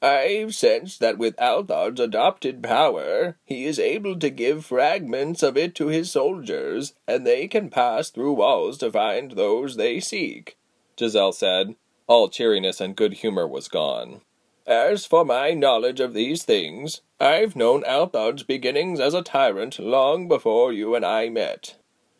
I've 0.00 0.54
sensed 0.54 1.00
that 1.00 1.18
with 1.18 1.36
Althard's 1.38 1.98
adopted 1.98 2.62
power, 2.62 3.36
he 3.44 3.64
is 3.64 3.80
able 3.80 4.16
to 4.20 4.30
give 4.30 4.64
fragments 4.64 5.42
of 5.42 5.56
it 5.56 5.74
to 5.76 5.88
his 5.88 6.12
soldiers, 6.12 6.94
and 7.08 7.26
they 7.26 7.48
can 7.48 7.70
pass 7.70 8.10
through 8.10 8.34
walls 8.34 8.78
to 8.78 8.92
find 8.92 9.32
those 9.32 9.74
they 9.74 9.98
seek, 9.98 10.56
Giselle 10.96 11.32
said. 11.32 11.74
All 12.06 12.28
cheeriness 12.28 12.80
and 12.80 12.94
good 12.94 13.14
humor 13.14 13.46
was 13.46 13.66
gone. 13.66 14.20
As 14.68 15.06
for 15.06 15.24
my 15.24 15.52
knowledge 15.52 15.98
of 15.98 16.12
these 16.12 16.42
things, 16.42 17.00
I've 17.18 17.56
known 17.56 17.84
Althard's 17.84 18.42
beginnings 18.42 19.00
as 19.00 19.14
a 19.14 19.22
tyrant 19.22 19.78
long 19.78 20.28
before 20.28 20.74
you 20.74 20.94
and 20.94 21.06
I 21.06 21.30
met. 21.30 21.76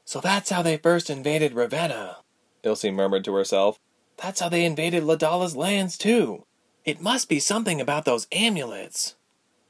So 0.07 0.19
that's 0.19 0.49
how 0.49 0.62
they 0.62 0.78
first 0.78 1.11
invaded 1.11 1.52
Ravenna, 1.52 2.17
Ilse 2.62 2.85
murmured 2.85 3.26
to 3.26 3.35
herself. 3.35 3.78
That's 4.17 4.40
how 4.40 4.49
they 4.49 4.64
invaded 4.64 5.02
Ladala's 5.02 5.57
lands, 5.57 5.99
too. 5.99 6.47
It 6.87 7.02
must 7.02 7.28
be 7.28 7.38
something 7.38 7.83
about 7.83 8.07
those 8.07 8.26
amulets. 8.33 9.17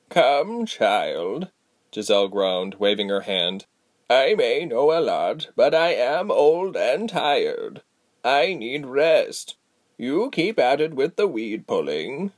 Come, 0.08 0.64
child, 0.64 1.50
Giselle 1.92 2.28
groaned, 2.28 2.76
waving 2.76 3.08
her 3.08 3.23
hand. 3.23 3.66
I 4.08 4.37
may 4.37 4.64
know 4.64 4.97
a 4.97 5.02
lot, 5.02 5.49
but 5.56 5.75
I 5.75 5.94
am 5.94 6.30
old 6.30 6.76
and 6.76 7.08
tired. 7.08 7.82
I 8.25 8.54
need 8.54 8.87
rest. 8.87 9.56
You 9.97 10.30
keep 10.30 10.61
at 10.61 10.80
it 10.80 10.94
with 10.94 11.16
the 11.16 11.26
weed 11.26 11.66
pulling. 11.66 12.30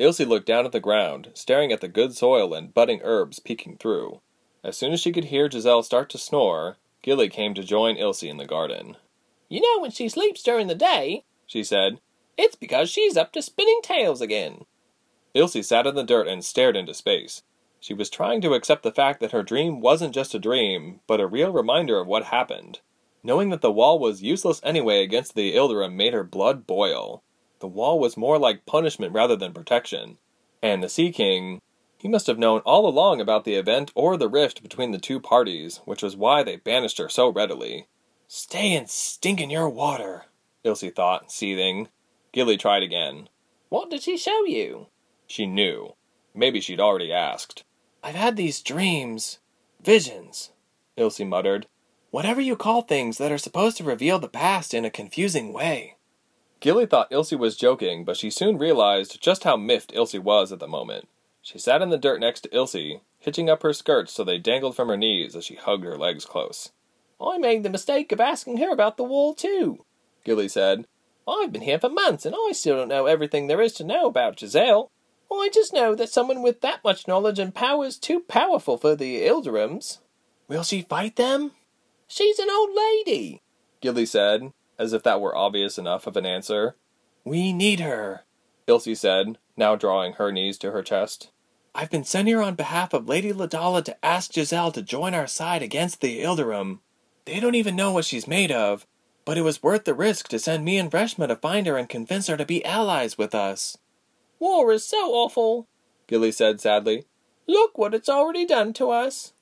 Ilse 0.00 0.20
looked 0.20 0.46
down 0.46 0.64
at 0.64 0.72
the 0.72 0.80
ground, 0.80 1.30
staring 1.34 1.70
at 1.72 1.82
the 1.82 1.88
good 1.88 2.16
soil 2.16 2.54
and 2.54 2.72
budding 2.72 3.00
herbs 3.04 3.38
peeking 3.38 3.76
through. 3.76 4.22
As 4.64 4.76
soon 4.76 4.94
as 4.94 5.00
she 5.00 5.12
could 5.12 5.26
hear 5.26 5.50
Giselle 5.50 5.82
start 5.82 6.08
to 6.10 6.18
snore, 6.18 6.78
Gilly 7.02 7.28
came 7.28 7.52
to 7.52 7.62
join 7.62 7.96
Ilse 7.96 8.22
in 8.22 8.38
the 8.38 8.46
garden. 8.46 8.96
You 9.50 9.60
know 9.60 9.82
when 9.82 9.90
she 9.90 10.08
sleeps 10.08 10.42
during 10.42 10.68
the 10.68 10.74
day, 10.74 11.24
she 11.46 11.62
said, 11.62 12.00
it's 12.38 12.56
because 12.56 12.88
she's 12.88 13.18
up 13.18 13.30
to 13.32 13.42
spinning 13.42 13.80
tales 13.82 14.22
again. 14.22 14.64
Ilse 15.34 15.66
sat 15.66 15.86
in 15.86 15.94
the 15.94 16.02
dirt 16.02 16.26
and 16.26 16.42
stared 16.42 16.78
into 16.78 16.94
space. 16.94 17.42
She 17.78 17.92
was 17.92 18.08
trying 18.08 18.40
to 18.40 18.54
accept 18.54 18.82
the 18.82 18.92
fact 18.92 19.20
that 19.20 19.32
her 19.32 19.42
dream 19.42 19.80
wasn't 19.82 20.14
just 20.14 20.34
a 20.34 20.38
dream, 20.38 21.00
but 21.06 21.20
a 21.20 21.26
real 21.26 21.52
reminder 21.52 22.00
of 22.00 22.06
what 22.06 22.24
happened. 22.24 22.80
Knowing 23.22 23.50
that 23.50 23.60
the 23.60 23.70
wall 23.70 23.98
was 23.98 24.22
useless 24.22 24.62
anyway 24.64 25.02
against 25.02 25.34
the 25.34 25.54
Eldarim 25.54 25.92
made 25.92 26.14
her 26.14 26.24
blood 26.24 26.66
boil. 26.66 27.22
The 27.60 27.68
wall 27.68 27.98
was 27.98 28.16
more 28.16 28.38
like 28.38 28.66
punishment 28.66 29.12
rather 29.12 29.36
than 29.36 29.52
protection. 29.52 30.18
And 30.62 30.82
the 30.82 30.88
Sea 30.88 31.12
King, 31.12 31.60
he 31.98 32.08
must 32.08 32.26
have 32.26 32.38
known 32.38 32.60
all 32.60 32.88
along 32.88 33.20
about 33.20 33.44
the 33.44 33.54
event 33.54 33.92
or 33.94 34.16
the 34.16 34.28
rift 34.28 34.62
between 34.62 34.90
the 34.90 34.98
two 34.98 35.20
parties, 35.20 35.80
which 35.84 36.02
was 36.02 36.16
why 36.16 36.42
they 36.42 36.56
banished 36.56 36.98
her 36.98 37.08
so 37.08 37.28
readily. 37.28 37.86
Stay 38.26 38.74
and 38.74 38.88
stink 38.88 39.40
in 39.40 39.50
your 39.50 39.68
water, 39.68 40.24
Ilse 40.64 40.84
thought, 40.96 41.30
seething. 41.30 41.88
Gilly 42.32 42.56
tried 42.56 42.82
again. 42.82 43.28
What 43.68 43.90
did 43.90 44.02
she 44.02 44.16
show 44.16 44.44
you? 44.44 44.86
She 45.26 45.46
knew. 45.46 45.94
Maybe 46.34 46.60
she'd 46.60 46.80
already 46.80 47.12
asked. 47.12 47.64
I've 48.02 48.14
had 48.14 48.36
these 48.36 48.62
dreams. 48.62 49.38
Visions, 49.82 50.52
Ilse 50.96 51.20
muttered. 51.20 51.66
Whatever 52.10 52.40
you 52.40 52.56
call 52.56 52.82
things 52.82 53.18
that 53.18 53.32
are 53.32 53.38
supposed 53.38 53.76
to 53.76 53.84
reveal 53.84 54.18
the 54.18 54.28
past 54.28 54.74
in 54.74 54.84
a 54.84 54.90
confusing 54.90 55.52
way. 55.52 55.96
Gilly 56.60 56.84
thought 56.84 57.08
Ilse 57.10 57.32
was 57.32 57.56
joking, 57.56 58.04
but 58.04 58.18
she 58.18 58.28
soon 58.30 58.58
realized 58.58 59.20
just 59.20 59.44
how 59.44 59.56
miffed 59.56 59.92
Ilse 59.94 60.14
was 60.14 60.52
at 60.52 60.58
the 60.60 60.68
moment. 60.68 61.08
She 61.40 61.58
sat 61.58 61.80
in 61.80 61.88
the 61.88 61.98
dirt 61.98 62.20
next 62.20 62.42
to 62.42 62.54
Ilse, 62.54 63.00
hitching 63.18 63.48
up 63.48 63.62
her 63.62 63.72
skirts 63.72 64.12
so 64.12 64.24
they 64.24 64.38
dangled 64.38 64.76
from 64.76 64.88
her 64.88 64.96
knees 64.96 65.34
as 65.34 65.46
she 65.46 65.54
hugged 65.54 65.84
her 65.84 65.96
legs 65.96 66.26
close. 66.26 66.70
I 67.20 67.38
made 67.38 67.62
the 67.62 67.70
mistake 67.70 68.12
of 68.12 68.20
asking 68.20 68.58
her 68.58 68.70
about 68.70 68.98
the 68.98 69.04
wall, 69.04 69.34
too, 69.34 69.84
Gilly 70.24 70.48
said. 70.48 70.86
I've 71.26 71.52
been 71.52 71.62
here 71.62 71.78
for 71.78 71.88
months, 71.88 72.26
and 72.26 72.34
I 72.34 72.52
still 72.52 72.76
don't 72.76 72.88
know 72.88 73.06
everything 73.06 73.46
there 73.46 73.60
is 73.62 73.72
to 73.74 73.84
know 73.84 74.06
about 74.06 74.38
Giselle. 74.38 74.90
I 75.32 75.48
just 75.52 75.72
know 75.72 75.94
that 75.94 76.10
someone 76.10 76.42
with 76.42 76.60
that 76.60 76.82
much 76.82 77.06
knowledge 77.06 77.38
and 77.38 77.54
power 77.54 77.84
is 77.84 77.98
too 77.98 78.20
powerful 78.20 78.76
for 78.76 78.96
the 78.96 79.22
Ilderims. 79.26 79.98
Will 80.48 80.64
she 80.64 80.82
fight 80.82 81.16
them? 81.16 81.52
She's 82.08 82.38
an 82.38 82.50
old 82.50 82.70
lady, 82.74 83.40
Gilly 83.80 84.06
said, 84.06 84.52
as 84.80 84.94
if 84.94 85.02
that 85.02 85.20
were 85.20 85.36
obvious 85.36 85.76
enough 85.76 86.06
of 86.06 86.16
an 86.16 86.24
answer. 86.24 86.74
We 87.22 87.52
need 87.52 87.80
her, 87.80 88.24
Ilse 88.66 88.98
said, 88.98 89.36
now 89.54 89.76
drawing 89.76 90.14
her 90.14 90.32
knees 90.32 90.56
to 90.58 90.72
her 90.72 90.82
chest. 90.82 91.30
I've 91.74 91.90
been 91.90 92.02
sent 92.02 92.28
here 92.28 92.40
on 92.40 92.54
behalf 92.54 92.94
of 92.94 93.06
Lady 93.06 93.30
Ladala 93.30 93.84
to 93.84 94.04
ask 94.04 94.32
Giselle 94.32 94.72
to 94.72 94.82
join 94.82 95.12
our 95.12 95.26
side 95.26 95.62
against 95.62 96.00
the 96.00 96.22
Ilderim. 96.22 96.78
They 97.26 97.38
don't 97.38 97.54
even 97.54 97.76
know 97.76 97.92
what 97.92 98.06
she's 98.06 98.26
made 98.26 98.50
of, 98.50 98.86
but 99.26 99.36
it 99.36 99.42
was 99.42 99.62
worth 99.62 99.84
the 99.84 99.94
risk 99.94 100.28
to 100.28 100.38
send 100.38 100.64
me 100.64 100.78
and 100.78 100.90
Reshma 100.90 101.28
to 101.28 101.36
find 101.36 101.66
her 101.66 101.76
and 101.76 101.88
convince 101.88 102.26
her 102.28 102.38
to 102.38 102.46
be 102.46 102.64
allies 102.64 103.18
with 103.18 103.34
us. 103.34 103.76
War 104.38 104.72
is 104.72 104.84
so 104.84 105.12
awful, 105.12 105.68
Gilly 106.06 106.32
said 106.32 106.58
sadly. 106.60 107.04
Look 107.46 107.76
what 107.76 107.94
it's 107.94 108.08
already 108.08 108.46
done 108.46 108.72
to 108.74 108.90
us. 108.90 109.34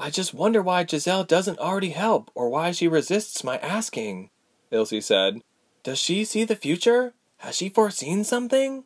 I 0.00 0.08
just 0.08 0.32
wonder 0.32 0.62
why 0.62 0.86
Giselle 0.86 1.24
doesn't 1.24 1.58
already 1.58 1.90
help, 1.90 2.30
or 2.34 2.48
why 2.48 2.70
she 2.70 2.88
resists 2.88 3.44
my 3.44 3.58
asking, 3.58 4.30
Ilse 4.70 5.04
said. 5.04 5.42
Does 5.82 5.98
she 5.98 6.24
see 6.24 6.44
the 6.44 6.56
future? 6.56 7.14
Has 7.38 7.56
she 7.56 7.68
foreseen 7.68 8.24
something? 8.24 8.84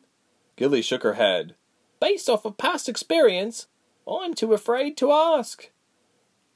Gilly 0.55 0.81
shook 0.81 1.03
her 1.03 1.13
head. 1.13 1.55
Based 1.99 2.29
off 2.29 2.45
of 2.45 2.57
past 2.57 2.87
experience, 2.87 3.67
I'm 4.07 4.33
too 4.33 4.53
afraid 4.53 4.97
to 4.97 5.11
ask. 5.11 5.69